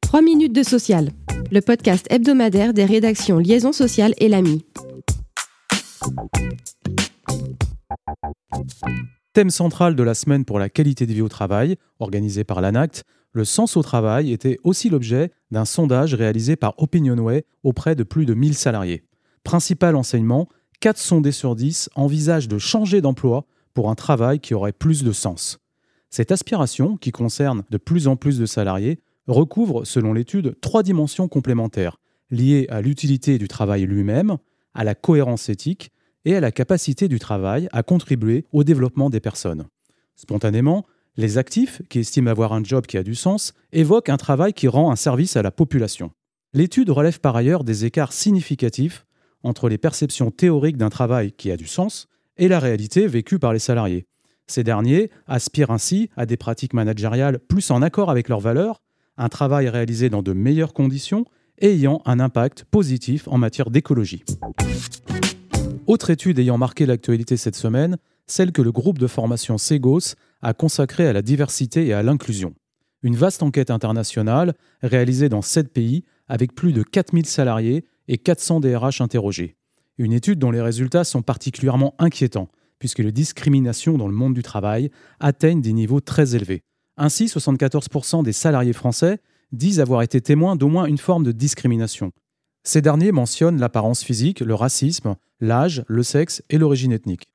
[0.00, 1.10] 3 minutes de social,
[1.50, 4.64] le podcast hebdomadaire des rédactions Liaison sociale et l'AMI.
[9.32, 13.04] Thème central de la semaine pour la qualité de vie au travail, organisé par l'ANACT,
[13.32, 18.26] le sens au travail était aussi l'objet d'un sondage réalisé par Opinionway auprès de plus
[18.26, 19.04] de 1000 salariés.
[19.44, 20.48] Principal enseignement,
[20.80, 25.12] 4 sondés sur 10 envisagent de changer d'emploi pour un travail qui aurait plus de
[25.12, 25.60] sens.
[26.10, 31.28] Cette aspiration, qui concerne de plus en plus de salariés, recouvre, selon l'étude, trois dimensions
[31.28, 31.98] complémentaires,
[32.30, 34.36] liées à l'utilité du travail lui-même,
[34.74, 35.90] à la cohérence éthique
[36.24, 39.66] et à la capacité du travail à contribuer au développement des personnes.
[40.16, 40.84] Spontanément,
[41.16, 44.68] les actifs, qui estiment avoir un job qui a du sens, évoquent un travail qui
[44.68, 46.10] rend un service à la population.
[46.52, 49.06] L'étude relève par ailleurs des écarts significatifs
[49.42, 53.52] entre les perceptions théoriques d'un travail qui a du sens et la réalité vécue par
[53.52, 54.06] les salariés.
[54.50, 58.82] Ces derniers aspirent ainsi à des pratiques managériales plus en accord avec leurs valeurs,
[59.16, 61.24] un travail réalisé dans de meilleures conditions
[61.58, 64.24] et ayant un impact positif en matière d'écologie.
[65.86, 70.52] Autre étude ayant marqué l'actualité cette semaine, celle que le groupe de formation Segos a
[70.52, 72.52] consacrée à la diversité et à l'inclusion.
[73.04, 78.58] Une vaste enquête internationale réalisée dans sept pays avec plus de 4000 salariés et 400
[78.58, 79.54] DRH interrogés.
[79.96, 82.48] Une étude dont les résultats sont particulièrement inquiétants,
[82.80, 86.62] puisque les discriminations dans le monde du travail atteignent des niveaux très élevés.
[86.96, 89.20] Ainsi, 74% des salariés français
[89.52, 92.10] disent avoir été témoins d'au moins une forme de discrimination.
[92.64, 97.28] Ces derniers mentionnent l'apparence physique, le racisme, l'âge, le sexe et l'origine ethnique.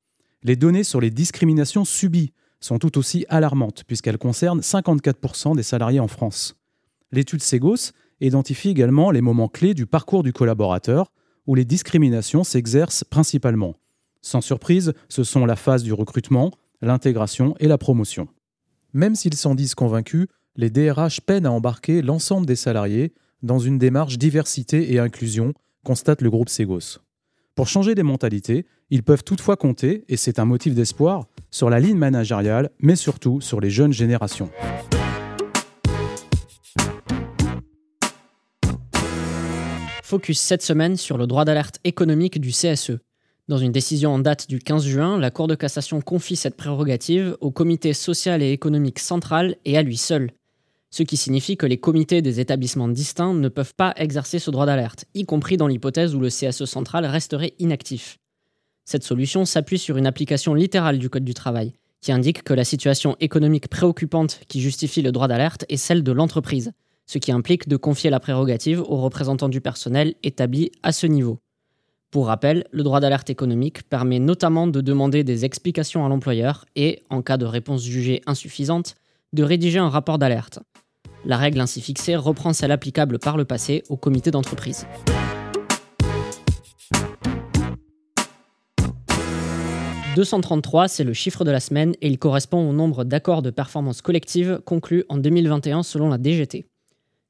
[0.44, 6.00] Les données sur les discriminations subies sont tout aussi alarmantes, puisqu'elles concernent 54% des salariés
[6.00, 6.56] en France.
[7.12, 11.12] L'étude Segos identifie également les moments clés du parcours du collaborateur,
[11.48, 13.76] où les discriminations s'exercent principalement.
[14.26, 16.50] Sans surprise, ce sont la phase du recrutement,
[16.82, 18.28] l'intégration et la promotion.
[18.92, 23.78] Même s'ils s'en disent convaincus, les DRH peinent à embarquer l'ensemble des salariés dans une
[23.78, 25.54] démarche diversité et inclusion,
[25.84, 26.98] constate le groupe Segos.
[27.54, 31.80] Pour changer des mentalités, ils peuvent toutefois compter, et c'est un motif d'espoir, sur la
[31.80, 34.50] ligne managériale, mais surtout sur les jeunes générations.
[40.02, 43.05] Focus cette semaine sur le droit d'alerte économique du CSE.
[43.48, 47.38] Dans une décision en date du 15 juin, la Cour de cassation confie cette prérogative
[47.42, 50.32] au Comité social et économique central et à lui seul.
[50.90, 54.66] Ce qui signifie que les comités des établissements distincts ne peuvent pas exercer ce droit
[54.66, 58.18] d'alerte, y compris dans l'hypothèse où le CSE central resterait inactif.
[58.84, 62.64] Cette solution s'appuie sur une application littérale du Code du travail, qui indique que la
[62.64, 66.72] situation économique préoccupante qui justifie le droit d'alerte est celle de l'entreprise,
[67.06, 71.38] ce qui implique de confier la prérogative aux représentants du personnel établis à ce niveau.
[72.16, 77.04] Pour rappel, le droit d'alerte économique permet notamment de demander des explications à l'employeur et,
[77.10, 78.96] en cas de réponse jugée insuffisante,
[79.34, 80.60] de rédiger un rapport d'alerte.
[81.26, 84.88] La règle ainsi fixée reprend celle applicable par le passé au comité d'entreprise.
[90.16, 94.02] «233, c'est le chiffre de la semaine et il correspond au nombre d'accords de performance
[94.02, 96.66] collective conclus en 2021 selon la DGT.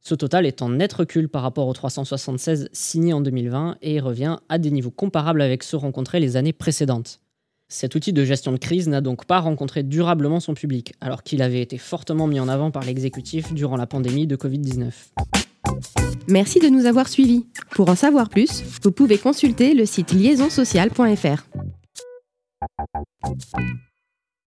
[0.08, 4.38] Ce total est en net recul par rapport aux 376 signés en 2020 et revient
[4.50, 7.22] à des niveaux comparables avec ceux rencontrés les années précédentes.
[7.70, 11.42] Cet outil de gestion de crise n'a donc pas rencontré durablement son public, alors qu'il
[11.42, 14.92] avait été fortement mis en avant par l'exécutif durant la pandémie de Covid-19.
[16.28, 17.48] Merci de nous avoir suivis.
[17.72, 21.48] Pour en savoir plus, vous pouvez consulter le site liaisonsocial.fr.